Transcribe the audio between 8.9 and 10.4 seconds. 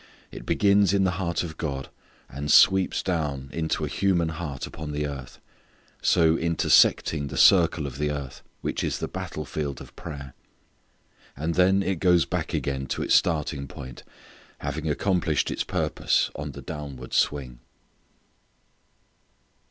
the battle field of prayer,